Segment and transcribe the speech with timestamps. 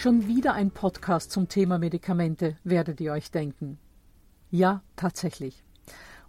[0.00, 3.80] Schon wieder ein Podcast zum Thema Medikamente, werdet ihr euch denken.
[4.48, 5.64] Ja, tatsächlich.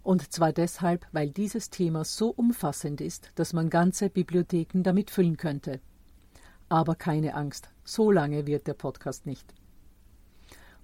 [0.02, 5.36] Und zwar deshalb, weil dieses Thema so umfassend ist, dass man ganze Bibliotheken damit füllen
[5.36, 5.78] könnte.
[6.68, 9.54] Aber keine Angst, so lange wird der Podcast nicht.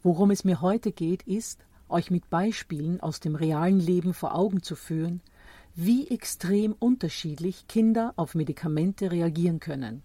[0.05, 4.63] Worum es mir heute geht, ist, euch mit Beispielen aus dem realen Leben vor Augen
[4.63, 5.23] zu führen,
[5.75, 10.05] wie extrem unterschiedlich Kinder auf Medikamente reagieren können.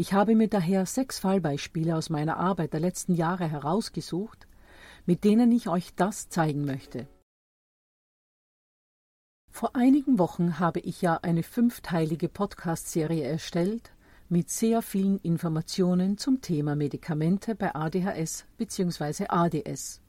[0.00, 4.46] Ich habe mir daher sechs Fallbeispiele aus meiner Arbeit der letzten Jahre herausgesucht,
[5.06, 7.08] mit denen ich euch das zeigen möchte.
[9.50, 13.90] Vor einigen Wochen habe ich ja eine fünfteilige Podcast-Serie erstellt
[14.28, 19.26] mit sehr vielen Informationen zum Thema Medikamente bei ADHS bzw.
[19.28, 20.00] ADS.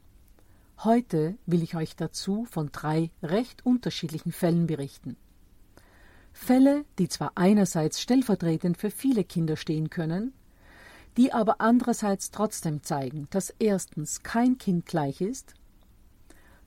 [0.84, 5.18] Heute will ich euch dazu von drei recht unterschiedlichen Fällen berichten.
[6.34, 10.34] Fälle, die zwar einerseits stellvertretend für viele Kinder stehen können,
[11.18, 15.54] die aber andererseits trotzdem zeigen, dass erstens kein Kind gleich ist,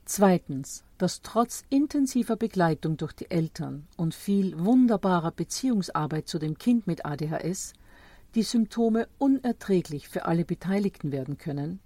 [0.05, 6.87] zweitens, dass trotz intensiver Begleitung durch die Eltern und viel wunderbarer Beziehungsarbeit zu dem Kind
[6.87, 7.73] mit ADHS
[8.35, 11.81] die Symptome unerträglich für alle Beteiligten werden können,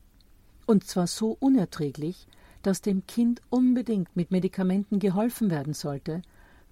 [0.66, 2.26] und zwar so unerträglich,
[2.62, 6.22] dass dem Kind unbedingt mit Medikamenten geholfen werden sollte,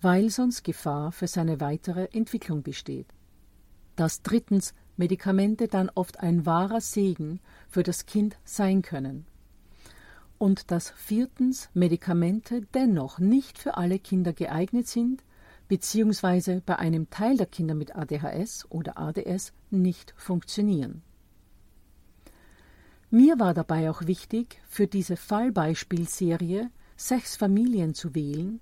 [0.05, 3.07] weil sonst Gefahr für seine weitere Entwicklung besteht.
[3.97, 9.27] Dass drittens Medikamente dann oft ein wahrer Segen für das Kind sein können.
[10.37, 15.25] Und dass viertens Medikamente dennoch nicht für alle Kinder geeignet sind,
[15.69, 21.03] beziehungsweise bei einem Teil der Kinder mit ADHS oder ADS nicht funktionieren.
[23.11, 28.61] Mir war dabei auch wichtig, für diese Fallbeispielserie sechs Familien zu wählen,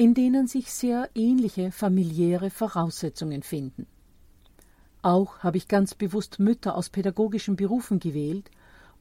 [0.00, 3.86] in denen sich sehr ähnliche familiäre Voraussetzungen finden.
[5.02, 8.50] Auch habe ich ganz bewusst Mütter aus pädagogischen Berufen gewählt,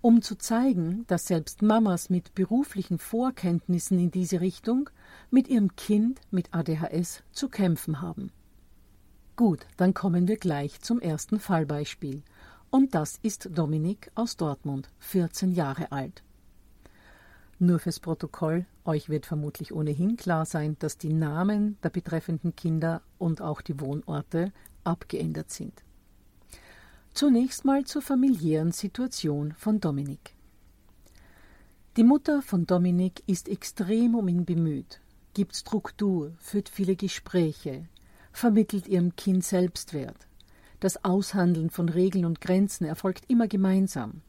[0.01, 4.89] um zu zeigen, dass selbst Mamas mit beruflichen Vorkenntnissen in diese Richtung
[5.31, 8.33] mit ihrem Kind mit ADHS zu kämpfen haben.
[9.37, 12.23] Gut, dann kommen wir gleich zum ersten Fallbeispiel.
[12.71, 16.23] Und das ist Dominik aus Dortmund, 14 Jahre alt.
[17.61, 23.01] Nur fürs Protokoll, euch wird vermutlich ohnehin klar sein, dass die Namen der betreffenden Kinder
[23.17, 24.53] und auch die Wohnorte
[24.85, 25.83] abgeändert sind.
[27.13, 30.35] Zunächst mal zur familiären Situation von Dominik.
[31.97, 35.01] Die Mutter von Dominik ist extrem um ihn bemüht,
[35.33, 37.89] gibt Struktur, führt viele Gespräche,
[38.31, 40.27] vermittelt ihrem Kind Selbstwert.
[40.79, 44.21] Das Aushandeln von Regeln und Grenzen erfolgt immer gemeinsam.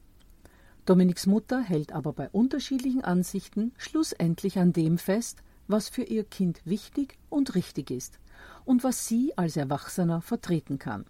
[0.86, 6.60] Dominiks Mutter hält aber bei unterschiedlichen Ansichten schlussendlich an dem fest, was für ihr Kind
[6.64, 8.18] wichtig und richtig ist
[8.64, 11.04] und was sie als Erwachsener vertreten kann.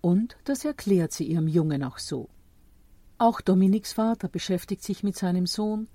[0.00, 2.28] Und das erklärt sie ihrem Jungen auch so.
[3.18, 5.86] Auch Dominiks Vater beschäftigt sich mit seinem Sohn,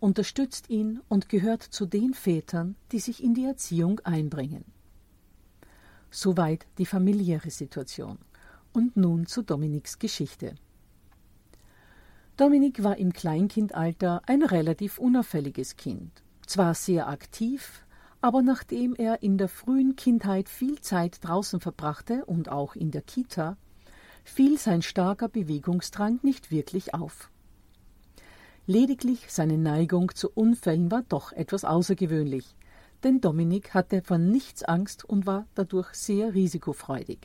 [0.00, 4.64] unterstützt ihn und gehört zu den Vätern, die sich in die Erziehung einbringen.
[6.10, 8.18] Soweit die familiäre Situation.
[8.72, 10.56] Und nun zu Dominiks Geschichte.
[12.42, 16.10] Dominik war im Kleinkindalter ein relativ unauffälliges Kind.
[16.44, 17.86] Zwar sehr aktiv,
[18.20, 23.02] aber nachdem er in der frühen Kindheit viel Zeit draußen verbrachte und auch in der
[23.02, 23.56] Kita,
[24.24, 27.30] fiel sein starker Bewegungsdrang nicht wirklich auf.
[28.66, 32.56] Lediglich seine Neigung zu Unfällen war doch etwas außergewöhnlich,
[33.04, 37.20] denn Dominik hatte von nichts Angst und war dadurch sehr risikofreudig.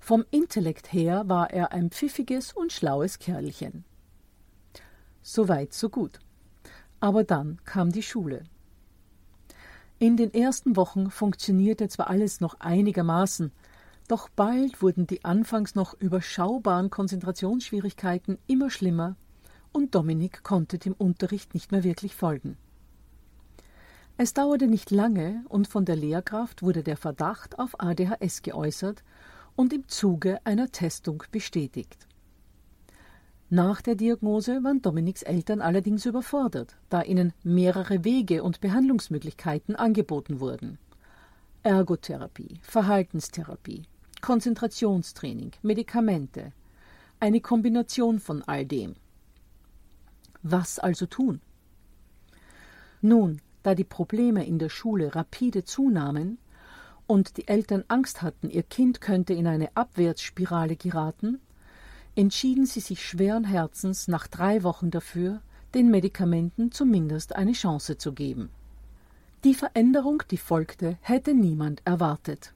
[0.00, 3.84] Vom Intellekt her war er ein pfiffiges und schlaues Kerlchen.
[5.28, 6.20] So weit, so gut.
[7.00, 8.44] Aber dann kam die Schule.
[9.98, 13.50] In den ersten Wochen funktionierte zwar alles noch einigermaßen,
[14.06, 19.16] doch bald wurden die anfangs noch überschaubaren Konzentrationsschwierigkeiten immer schlimmer
[19.72, 22.56] und Dominik konnte dem Unterricht nicht mehr wirklich folgen.
[24.18, 29.02] Es dauerte nicht lange und von der Lehrkraft wurde der Verdacht auf ADHS geäußert
[29.56, 32.06] und im Zuge einer Testung bestätigt.
[33.48, 40.40] Nach der Diagnose waren Dominiks Eltern allerdings überfordert, da ihnen mehrere Wege und Behandlungsmöglichkeiten angeboten
[40.40, 40.78] wurden.
[41.62, 43.84] Ergotherapie, Verhaltenstherapie,
[44.20, 46.52] Konzentrationstraining, Medikamente,
[47.20, 48.96] eine Kombination von all dem.
[50.42, 51.40] Was also tun?
[53.00, 56.38] Nun, da die Probleme in der Schule rapide zunahmen
[57.06, 61.40] und die Eltern Angst hatten, ihr Kind könnte in eine Abwärtsspirale geraten,
[62.16, 65.40] entschieden sie sich schweren Herzens nach drei Wochen dafür,
[65.74, 68.50] den Medikamenten zumindest eine Chance zu geben.
[69.44, 72.54] Die Veränderung, die folgte, hätte niemand erwartet.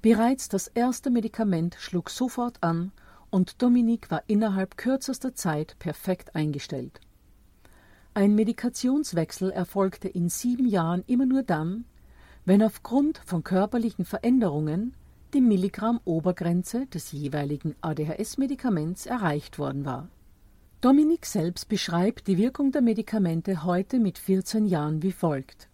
[0.00, 2.90] Bereits das erste Medikament schlug sofort an
[3.30, 7.00] und Dominik war innerhalb kürzester Zeit perfekt eingestellt.
[8.14, 11.84] Ein Medikationswechsel erfolgte in sieben Jahren immer nur dann,
[12.44, 14.94] wenn aufgrund von körperlichen Veränderungen
[15.34, 20.08] die Milligramm-Obergrenze des jeweiligen ADHS-Medikaments erreicht worden war.
[20.82, 25.68] Dominik selbst beschreibt die Wirkung der Medikamente heute mit 14 Jahren wie folgt.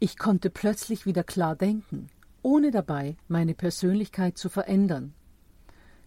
[0.00, 2.08] Ich konnte plötzlich wieder klar denken,
[2.42, 5.14] ohne dabei meine Persönlichkeit zu verändern.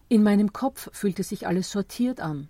[0.08, 2.48] In meinem Kopf fühlte sich alles sortiert an,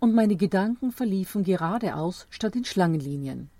[0.00, 3.50] und meine Gedanken verliefen geradeaus statt in Schlangenlinien.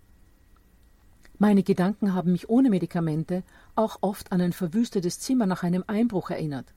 [1.43, 3.45] Meine Gedanken haben mich ohne Medikamente
[3.75, 6.75] auch oft an ein verwüstetes Zimmer nach einem Einbruch erinnert.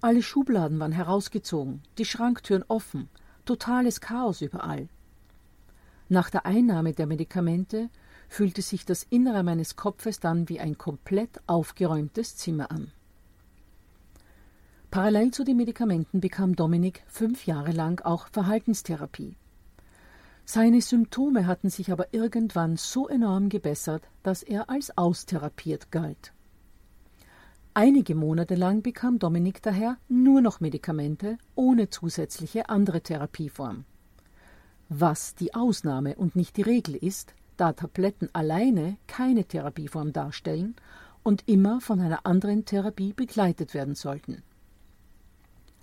[0.00, 3.08] Alle Schubladen waren herausgezogen, die Schranktüren offen,
[3.44, 4.88] totales Chaos überall.
[6.08, 7.88] Nach der Einnahme der Medikamente
[8.28, 12.90] fühlte sich das Innere meines Kopfes dann wie ein komplett aufgeräumtes Zimmer an.
[14.90, 19.36] Parallel zu den Medikamenten bekam Dominik fünf Jahre lang auch Verhaltenstherapie.
[20.48, 26.32] Seine Symptome hatten sich aber irgendwann so enorm gebessert, dass er als austherapiert galt.
[27.74, 33.84] Einige Monate lang bekam Dominik daher nur noch Medikamente ohne zusätzliche andere Therapieform.
[34.88, 40.76] Was die Ausnahme und nicht die Regel ist, da Tabletten alleine keine Therapieform darstellen
[41.24, 44.44] und immer von einer anderen Therapie begleitet werden sollten.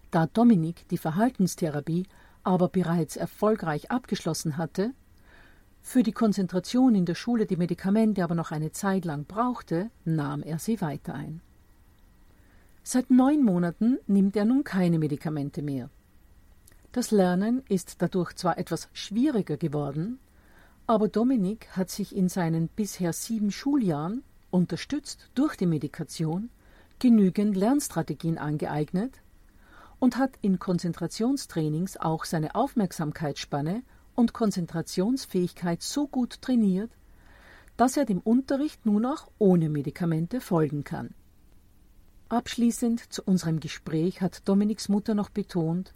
[0.10, 2.06] Da Dominik die Verhaltenstherapie
[2.44, 4.94] aber bereits erfolgreich abgeschlossen hatte,
[5.82, 10.42] für die Konzentration in der Schule die Medikamente aber noch eine Zeit lang brauchte, nahm
[10.42, 11.42] er sie weiter ein.
[12.84, 15.90] Seit neun Monaten nimmt er nun keine Medikamente mehr.
[16.92, 20.20] Das Lernen ist dadurch zwar etwas schwieriger geworden,
[20.86, 26.50] aber Dominik hat sich in seinen bisher sieben Schuljahren, unterstützt durch die Medikation,
[27.00, 29.23] genügend Lernstrategien angeeignet,
[30.04, 33.84] und hat in Konzentrationstrainings auch seine Aufmerksamkeitsspanne
[34.16, 36.92] und Konzentrationsfähigkeit so gut trainiert,
[37.78, 41.12] dass er dem Unterricht nun auch ohne Medikamente folgen kann.
[42.28, 45.94] Abschließend zu unserem Gespräch hat Dominiks Mutter noch betont,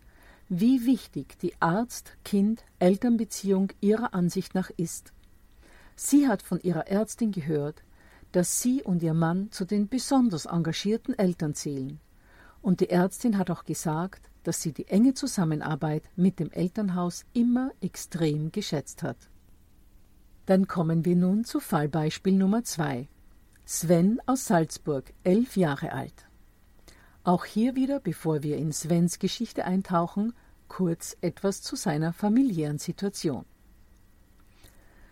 [0.47, 5.11] wie wichtig die Arzt-Kind-Elternbeziehung ihrer Ansicht nach ist.
[5.97, 7.83] Sie hat von ihrer Ärztin gehört,
[8.31, 11.99] dass sie und ihr Mann zu den besonders engagierten Eltern zählen.
[12.61, 17.71] Und die Ärztin hat auch gesagt, dass sie die enge Zusammenarbeit mit dem Elternhaus immer
[17.81, 19.17] extrem geschätzt hat.
[20.45, 23.09] Dann kommen wir nun zu Fallbeispiel Nummer zwei.
[23.65, 26.27] Sven aus Salzburg, elf Jahre alt.
[27.23, 30.31] Auch hier wieder, bevor wir in Svens Geschichte eintauchen,
[30.69, 33.43] kurz etwas zu seiner familiären Situation.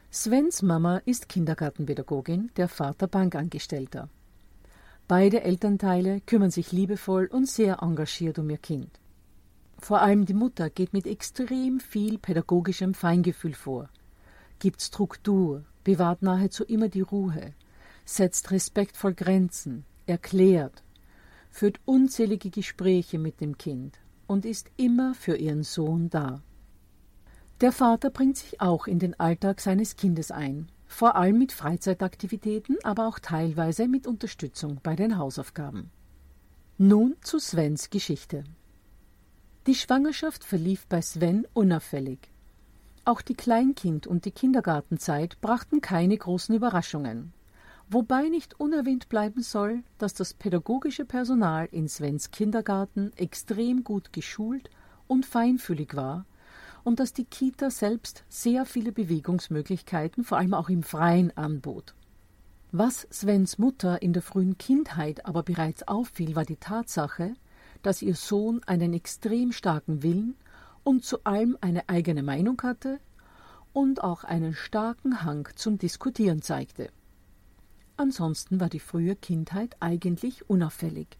[0.09, 4.07] Svens Mama ist Kindergartenpädagogin, der Vater Bankangestellter.
[5.07, 8.89] Beide Elternteile kümmern sich liebevoll und sehr engagiert um ihr Kind.
[9.77, 13.89] Vor allem die Mutter geht mit extrem viel pädagogischem Feingefühl vor,
[14.57, 17.53] gibt Struktur, bewahrt nahezu immer die Ruhe,
[18.03, 20.83] setzt respektvoll Grenzen, erklärt,
[21.51, 26.41] führt unzählige Gespräche mit dem Kind und ist immer für ihren Sohn da.
[27.61, 32.77] Der Vater bringt sich auch in den Alltag seines Kindes ein, vor allem mit Freizeitaktivitäten,
[32.83, 35.91] aber auch teilweise mit Unterstützung bei den Hausaufgaben.
[36.77, 38.45] Nun zu Svens Geschichte.
[39.67, 42.31] Die Schwangerschaft verlief bei Sven unauffällig.
[43.03, 47.33] Auch die Kleinkind- und die Kindergartenzeit brachten keine großen Überraschungen.
[47.89, 54.69] Wobei nicht unerwähnt bleiben soll, dass das pädagogische Personal in Svens Kindergarten extrem gut geschult
[55.07, 56.25] und feinfühlig war
[56.85, 61.95] und dass die Kita selbst sehr viele Bewegungsmöglichkeiten, vor allem auch im Freien, anbot.
[62.71, 67.33] Was Svens Mutter in der frühen Kindheit aber bereits auffiel, war die Tatsache,
[67.81, 70.35] dass ihr Sohn einen extrem starken Willen
[70.83, 72.99] und zu allem eine eigene Meinung hatte
[73.73, 76.89] und auch einen starken Hang zum Diskutieren zeigte.
[77.97, 81.17] Ansonsten war die frühe Kindheit eigentlich unauffällig.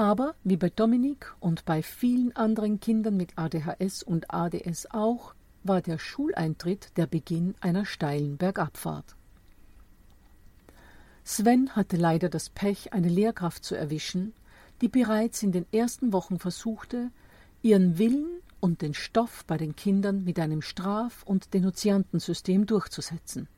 [0.00, 5.82] Aber wie bei Dominik und bei vielen anderen Kindern mit ADHS und ADS auch, war
[5.82, 9.14] der Schuleintritt der Beginn einer steilen Bergabfahrt.
[11.22, 14.32] Sven hatte leider das Pech, eine Lehrkraft zu erwischen,
[14.80, 17.10] die bereits in den ersten Wochen versuchte,
[17.60, 23.48] ihren Willen und den Stoff bei den Kindern mit einem Straf- und Denunziantensystem durchzusetzen.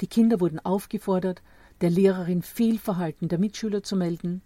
[0.00, 1.42] Die Kinder wurden aufgefordert,
[1.80, 4.40] der Lehrerin Fehlverhalten der Mitschüler zu melden,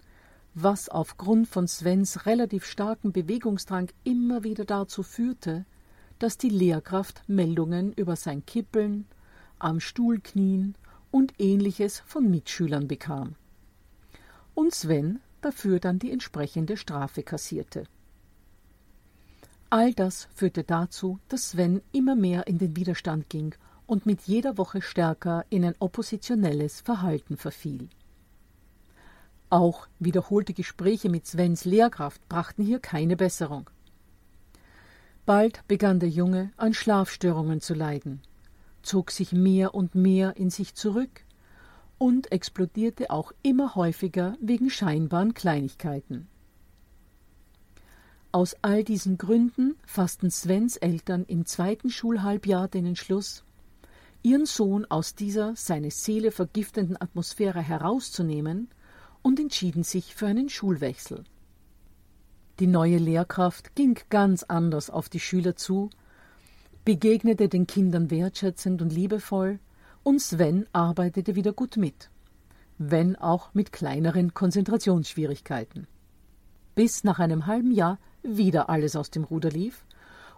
[0.55, 5.65] was aufgrund von Svens relativ starken Bewegungsdrang immer wieder dazu führte,
[6.19, 9.07] dass die Lehrkraft Meldungen über sein Kippeln,
[9.59, 10.75] am Stuhl knien
[11.11, 13.35] und ähnliches von Mitschülern bekam.
[14.55, 17.85] Und Sven dafür dann die entsprechende Strafe kassierte.
[19.71, 23.55] All das führte dazu, dass Sven immer mehr in den Widerstand ging
[23.87, 27.89] und mit jeder Woche stärker in ein oppositionelles Verhalten verfiel.
[29.51, 33.71] Auch wiederholte Gespräche mit Svens Lehrkraft brachten hier keine Besserung.
[35.25, 38.21] Bald begann der Junge an Schlafstörungen zu leiden,
[38.83, 41.25] zog sich mehr und mehr in sich zurück
[41.97, 46.29] und explodierte auch immer häufiger wegen scheinbaren Kleinigkeiten.
[48.33, 53.45] Aus all diesen Gründen fassten Svens Eltern im zweiten Schulhalbjahr den Entschluss,
[54.23, 58.69] ihren Sohn aus dieser seine Seele vergiftenden Atmosphäre herauszunehmen
[59.23, 61.25] und entschieden sich für einen Schulwechsel.
[62.61, 65.91] Die neue Lehrkraft ging ganz anders auf die Schüler zu,
[66.85, 69.59] begegnete den Kindern wertschätzend und liebevoll,
[70.03, 72.11] und Sven arbeitete wieder gut mit,
[72.79, 75.87] wenn auch mit kleineren Konzentrationsschwierigkeiten.
[76.75, 79.85] Bis nach einem halben Jahr wieder alles aus dem Ruder lief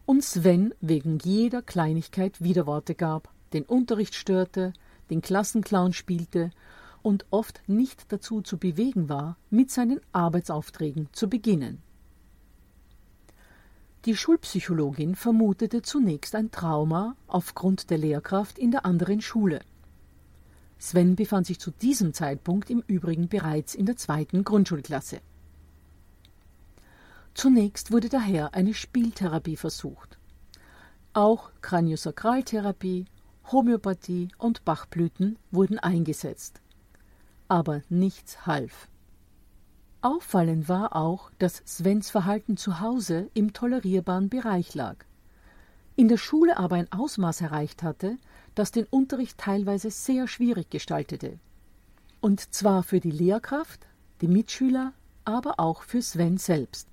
[0.07, 4.73] und Sven wegen jeder Kleinigkeit Widerworte gab den Unterricht störte,
[5.11, 6.51] den Klassenclown spielte
[7.03, 11.83] und oft nicht dazu zu bewegen war, mit seinen Arbeitsaufträgen zu beginnen.
[14.07, 19.61] Die Schulpsychologin vermutete zunächst ein Trauma aufgrund der Lehrkraft in der anderen Schule.
[20.79, 25.21] Sven befand sich zu diesem Zeitpunkt im Übrigen bereits in der zweiten Grundschulklasse.
[27.35, 30.19] Zunächst wurde daher eine Spieltherapie versucht.
[31.13, 33.05] Auch Kraniosakraltherapie
[33.53, 36.61] Homöopathie und Bachblüten wurden eingesetzt.
[37.51, 38.87] Aber nichts half.
[40.03, 44.95] Auffallend war auch, dass Svens Verhalten zu Hause im tolerierbaren Bereich lag.
[45.97, 48.19] In der Schule aber ein Ausmaß erreicht hatte,
[48.55, 51.41] das den Unterricht teilweise sehr schwierig gestaltete.
[52.21, 53.85] Und zwar für die Lehrkraft,
[54.21, 54.93] die Mitschüler,
[55.25, 56.87] aber auch für Sven selbst.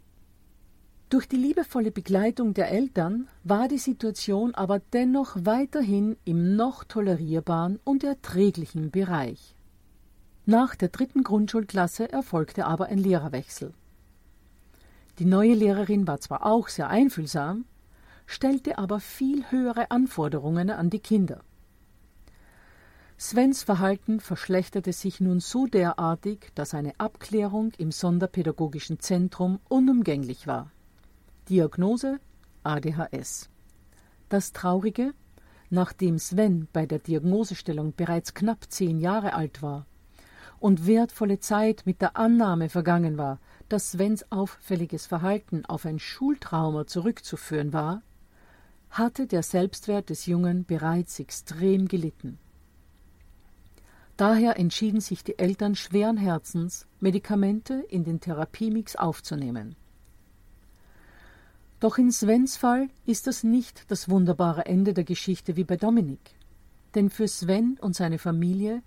[1.09, 7.79] Durch die liebevolle Begleitung der Eltern war die Situation aber dennoch weiterhin im noch tolerierbaren
[7.83, 9.53] und erträglichen Bereich.
[10.49, 13.73] Nach der dritten Grundschulklasse erfolgte aber ein Lehrerwechsel.
[15.19, 17.65] Die neue Lehrerin war zwar auch sehr einfühlsam,
[18.25, 21.41] stellte aber viel höhere Anforderungen an die Kinder.
[23.19, 30.71] Svens Verhalten verschlechterte sich nun so derartig, dass eine Abklärung im Sonderpädagogischen Zentrum unumgänglich war.
[31.49, 32.21] Diagnose
[32.63, 33.49] ADHS.
[34.29, 35.13] Das Traurige,
[35.69, 39.85] nachdem Sven bei der Diagnosestellung bereits knapp zehn Jahre alt war
[40.59, 46.87] und wertvolle Zeit mit der Annahme vergangen war, dass Svens auffälliges Verhalten auf ein Schultrauma
[46.87, 48.01] zurückzuführen war,
[48.89, 52.39] hatte der Selbstwert des Jungen bereits extrem gelitten.
[54.15, 59.75] Daher entschieden sich die Eltern schweren Herzens, Medikamente in den Therapiemix aufzunehmen.
[61.79, 66.31] Doch in Svens Fall ist das nicht das wunderbare Ende der Geschichte wie bei Dominik.
[66.95, 68.81] Denn für Sven und seine Familie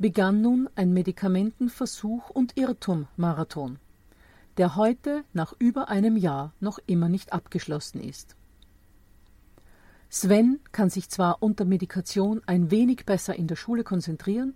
[0.00, 3.78] begann nun ein Medikamentenversuch und Irrtum-Marathon,
[4.56, 8.34] der heute nach über einem Jahr noch immer nicht abgeschlossen ist.
[10.08, 14.54] Sven kann sich zwar unter Medikation ein wenig besser in der Schule konzentrieren,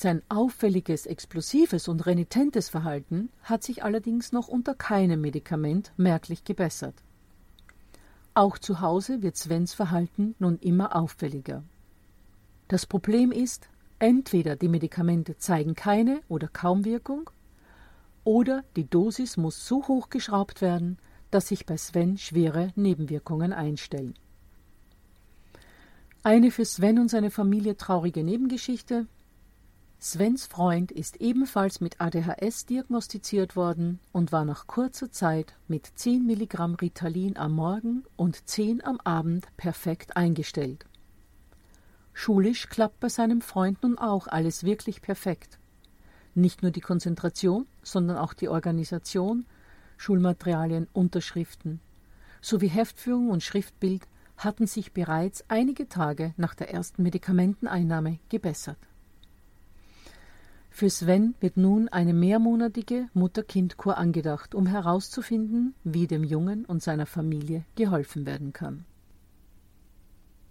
[0.00, 6.94] sein auffälliges, explosives und renitentes Verhalten hat sich allerdings noch unter keinem Medikament merklich gebessert.
[8.32, 11.64] Auch zu Hause wird Svens Verhalten nun immer auffälliger.
[12.68, 17.30] Das Problem ist, entweder die Medikamente zeigen keine oder kaum Wirkung,
[18.24, 20.98] oder die Dosis muss so hoch geschraubt werden,
[21.30, 24.14] dass sich bei Sven schwere Nebenwirkungen einstellen.
[26.22, 29.06] Eine für Sven und seine Familie traurige Nebengeschichte
[30.00, 36.24] Svens Freund ist ebenfalls mit ADHS diagnostiziert worden und war nach kurzer Zeit mit 10
[36.24, 40.86] Milligramm Ritalin am Morgen und 10 am Abend perfekt eingestellt.
[42.20, 45.60] Schulisch klappt bei seinem Freund nun auch alles wirklich perfekt.
[46.34, 49.46] Nicht nur die Konzentration, sondern auch die Organisation,
[49.98, 51.78] Schulmaterialien, Unterschriften
[52.40, 58.78] sowie Heftführung und Schriftbild hatten sich bereits einige Tage nach der ersten Medikamenteneinnahme gebessert.
[60.70, 67.06] Für Sven wird nun eine mehrmonatige Mutter-Kind-Kur angedacht, um herauszufinden, wie dem Jungen und seiner
[67.06, 68.84] Familie geholfen werden kann.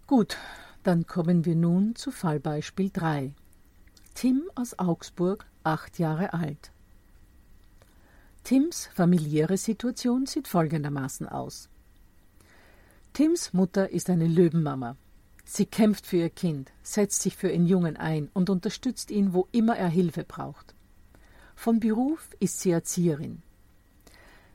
[0.06, 0.38] Gut,
[0.88, 3.34] dann kommen wir nun zu Fallbeispiel 3.
[4.14, 6.72] Tim aus Augsburg, acht Jahre alt.
[8.42, 11.68] Tims familiäre Situation sieht folgendermaßen aus.
[13.12, 14.96] Tims Mutter ist eine Löwenmama,
[15.44, 19.46] Sie kämpft für ihr Kind, setzt sich für ihren Jungen ein und unterstützt ihn, wo
[19.52, 20.74] immer er Hilfe braucht.
[21.54, 23.42] Von Beruf ist sie Erzieherin.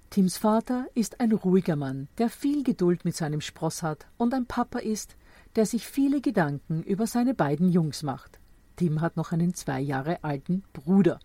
[0.09, 4.47] Tims Vater ist ein ruhiger Mann, der viel Geduld mit seinem Spross hat und ein
[4.47, 5.15] Papa ist,
[5.55, 8.39] der sich viele Gedanken über seine beiden Jungs macht.
[8.75, 11.19] Tim hat noch einen zwei Jahre alten Bruder.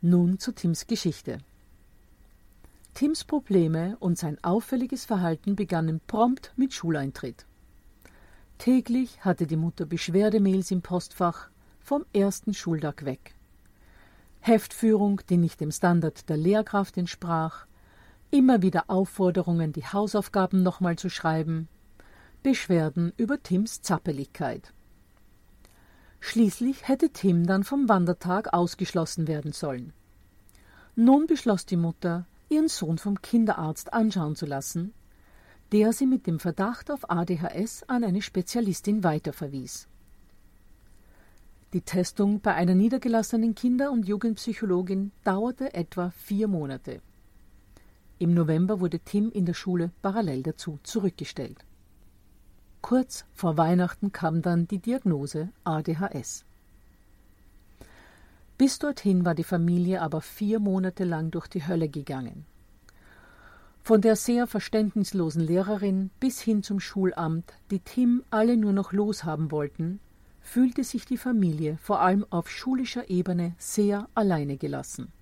[0.00, 1.38] Nun zu Tims Geschichte.
[2.94, 7.46] Tims Probleme und sein auffälliges Verhalten begannen prompt mit Schuleintritt.
[8.58, 11.48] Täglich hatte die Mutter Beschwerdemails im Postfach
[11.80, 13.34] vom ersten Schultag weg.
[14.40, 17.66] Heftführung, die nicht dem Standard der Lehrkraft entsprach,
[18.30, 21.68] immer wieder Aufforderungen, die Hausaufgaben nochmal zu schreiben,
[22.42, 24.72] Beschwerden über Tims Zappeligkeit.
[26.20, 29.92] Schließlich hätte Tim dann vom Wandertag ausgeschlossen werden sollen.
[30.94, 34.92] Nun beschloss die Mutter, ihren Sohn vom Kinderarzt anschauen zu lassen
[35.72, 39.88] der sie mit dem Verdacht auf ADHS an eine Spezialistin weiterverwies.
[41.72, 47.00] Die Testung bei einer niedergelassenen Kinder- und Jugendpsychologin dauerte etwa vier Monate.
[48.18, 51.64] Im November wurde Tim in der Schule parallel dazu zurückgestellt.
[52.82, 56.44] Kurz vor Weihnachten kam dann die Diagnose ADHS.
[58.58, 62.44] Bis dorthin war die Familie aber vier Monate lang durch die Hölle gegangen.
[63.82, 69.50] Von der sehr verständnislosen Lehrerin bis hin zum Schulamt, die Tim alle nur noch loshaben
[69.50, 70.00] wollten,
[70.40, 75.12] fühlte sich die Familie vor allem auf schulischer Ebene sehr alleine gelassen.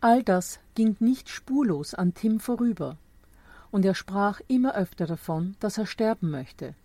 [0.00, 2.98] All das ging nicht spurlos an Tim vorüber,
[3.74, 6.76] und er sprach immer öfter davon, dass er sterben möchte.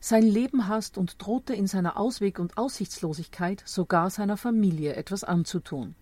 [0.00, 5.94] Sein Leben hasst und drohte in seiner Ausweg- und Aussichtslosigkeit sogar seiner Familie etwas anzutun.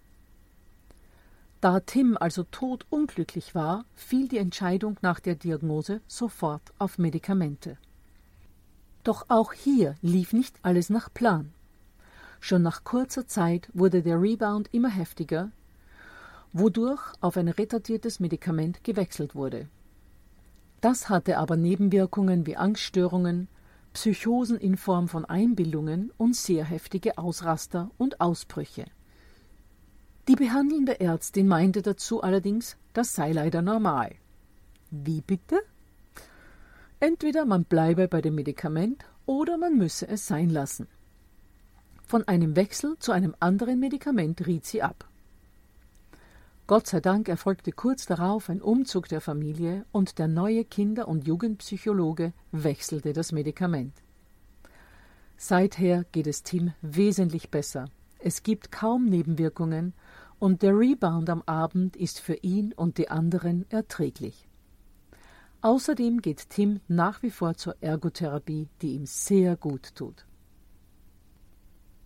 [1.60, 7.76] Da Tim also todunglücklich war, fiel die Entscheidung nach der Diagnose sofort auf Medikamente.
[9.02, 11.52] Doch auch hier lief nicht alles nach Plan.
[12.38, 15.50] Schon nach kurzer Zeit wurde der Rebound immer heftiger,
[16.52, 19.68] wodurch auf ein retardiertes Medikament gewechselt wurde.
[20.80, 23.48] Das hatte aber Nebenwirkungen wie Angststörungen,
[23.92, 28.86] Psychosen in Form von Einbildungen und sehr heftige Ausraster und Ausbrüche.
[30.28, 34.14] Die behandelnde Ärztin meinte dazu allerdings, das sei leider normal.
[34.90, 35.60] Wie bitte?
[37.00, 40.86] Entweder man bleibe bei dem Medikament oder man müsse es sein lassen.
[42.04, 45.08] Von einem Wechsel zu einem anderen Medikament riet sie ab.
[46.68, 51.26] Gott sei Dank erfolgte kurz darauf ein Umzug der Familie und der neue Kinder- und
[51.26, 53.92] Jugendpsychologe wechselte das Medikament.
[55.36, 57.86] Seither geht es Tim wesentlich besser.
[58.20, 59.92] Es gibt kaum Nebenwirkungen
[60.38, 64.48] und der Rebound am Abend ist für ihn und die anderen erträglich.
[65.62, 70.26] Außerdem geht Tim nach wie vor zur Ergotherapie, die ihm sehr gut tut.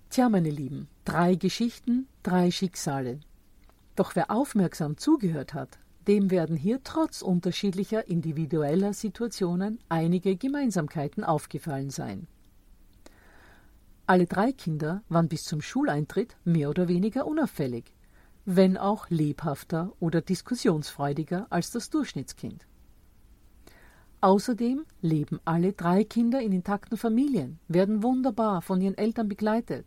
[0.09, 3.21] Tja, meine Lieben, drei Geschichten, drei Schicksale.
[3.97, 11.91] Doch wer aufmerksam zugehört hat, dem werden hier trotz unterschiedlicher individueller Situationen einige Gemeinsamkeiten aufgefallen
[11.91, 12.29] sein.
[14.07, 17.93] Alle drei Kinder waren bis zum Schuleintritt mehr oder weniger unauffällig,
[18.45, 22.67] wenn auch lebhafter oder diskussionsfreudiger als das Durchschnittskind.
[24.21, 29.87] Außerdem leben alle drei Kinder in intakten Familien, werden wunderbar von ihren Eltern begleitet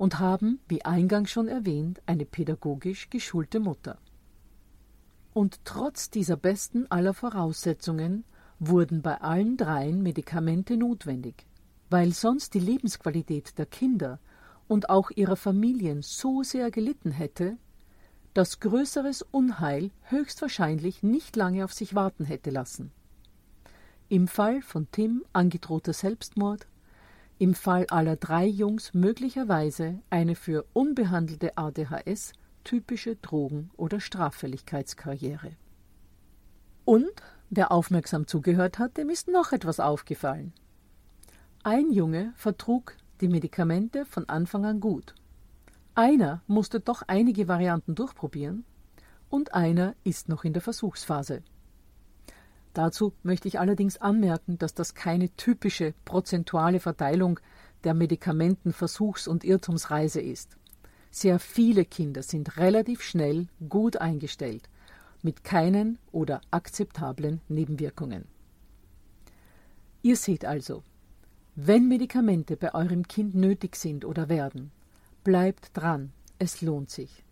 [0.00, 3.98] und haben, wie eingangs schon erwähnt, eine pädagogisch geschulte Mutter.
[5.34, 8.24] Und trotz dieser besten aller Voraussetzungen
[8.58, 11.44] wurden bei allen dreien Medikamente notwendig,
[11.90, 14.20] weil sonst die Lebensqualität der Kinder
[14.68, 17.58] und auch ihrer Familien so sehr gelitten hätte,
[18.32, 22.90] dass größeres Unheil höchstwahrscheinlich nicht lange auf sich warten hätte lassen.
[24.08, 26.66] Im Fall von Tim angedrohter Selbstmord,
[27.40, 35.52] im Fall aller drei Jungs möglicherweise eine für unbehandelte ADHS typische Drogen- oder Straffälligkeitskarriere.
[36.84, 37.10] Und
[37.48, 40.52] wer aufmerksam zugehört hat, dem ist noch etwas aufgefallen.
[41.62, 45.14] Ein Junge vertrug die Medikamente von Anfang an gut.
[45.94, 48.66] Einer musste doch einige Varianten durchprobieren
[49.30, 51.42] und einer ist noch in der Versuchsphase.
[52.72, 57.40] Dazu möchte ich allerdings anmerken, dass das keine typische prozentuale Verteilung
[57.84, 60.56] der Medikamentenversuchs- und Irrtumsreise ist.
[61.10, 64.68] Sehr viele Kinder sind relativ schnell gut eingestellt,
[65.22, 68.26] mit keinen oder akzeptablen Nebenwirkungen.
[70.02, 70.82] Ihr seht also,
[71.56, 74.70] wenn Medikamente bei eurem Kind nötig sind oder werden,
[75.24, 77.24] bleibt dran, es lohnt sich.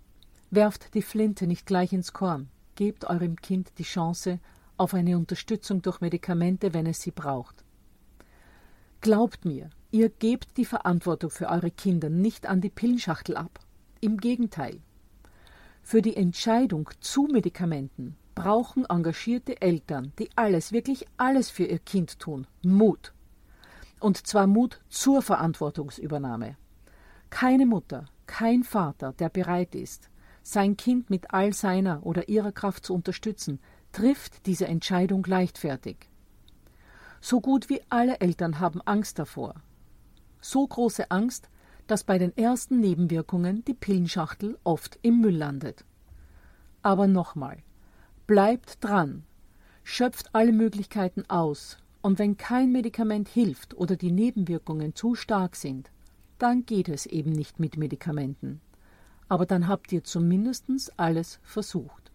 [0.50, 4.40] Werft die Flinte nicht gleich ins Korn, gebt eurem Kind die Chance
[4.78, 7.64] auf eine Unterstützung durch Medikamente, wenn es sie braucht.
[9.00, 13.60] Glaubt mir, ihr gebt die Verantwortung für eure Kinder nicht an die Pillenschachtel ab.
[14.00, 14.80] Im Gegenteil.
[15.82, 22.18] Für die Entscheidung zu Medikamenten brauchen engagierte Eltern, die alles, wirklich alles für ihr Kind
[22.18, 23.12] tun, Mut.
[23.98, 26.56] Und zwar Mut zur Verantwortungsübernahme.
[27.30, 30.10] Keine Mutter, kein Vater, der bereit ist,
[30.42, 33.58] sein Kind mit all seiner oder ihrer Kraft zu unterstützen,
[33.92, 36.08] trifft diese Entscheidung leichtfertig.
[37.20, 39.54] So gut wie alle Eltern haben Angst davor.
[40.40, 41.48] So große Angst,
[41.86, 45.84] dass bei den ersten Nebenwirkungen die Pillenschachtel oft im Müll landet.
[46.82, 47.58] Aber nochmal,
[48.26, 49.24] bleibt dran,
[49.82, 55.90] schöpft alle Möglichkeiten aus, und wenn kein Medikament hilft oder die Nebenwirkungen zu stark sind,
[56.38, 58.60] dann geht es eben nicht mit Medikamenten.
[59.28, 62.07] Aber dann habt ihr zumindest alles versucht.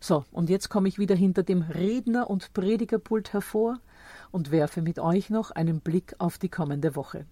[0.00, 3.80] So, und jetzt komme ich wieder hinter dem Redner- und Predigerpult hervor
[4.30, 7.26] und werfe mit euch noch einen Blick auf die kommende Woche.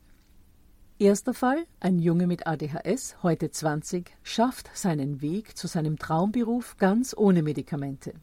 [0.99, 7.15] Erster Fall, ein Junge mit ADHS, heute 20, schafft seinen Weg zu seinem Traumberuf ganz
[7.17, 8.15] ohne Medikamente.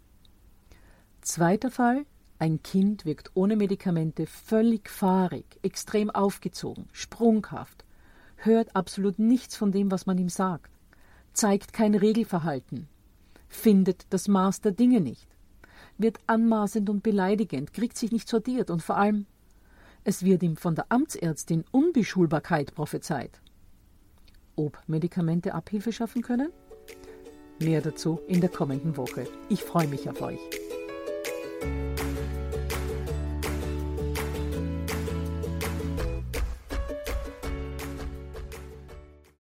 [1.19, 2.05] Zweiter Fall,
[2.39, 7.85] ein Kind wirkt ohne Medikamente völlig fahrig, extrem aufgezogen, sprunghaft,
[8.37, 10.71] hört absolut nichts von dem, was man ihm sagt,
[11.33, 12.87] zeigt kein Regelverhalten,
[13.51, 15.27] findet das Maß der Dinge nicht,
[15.97, 19.27] wird anmaßend und beleidigend, kriegt sich nicht sortiert und vor allem
[20.03, 23.39] es wird ihm von der Amtsärztin Unbeschulbarkeit prophezeit.
[24.55, 26.51] Ob Medikamente Abhilfe schaffen können?
[27.59, 29.27] Mehr dazu in der kommenden Woche.
[29.49, 30.39] Ich freue mich auf euch.